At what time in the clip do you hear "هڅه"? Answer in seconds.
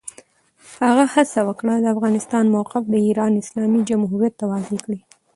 1.13-1.39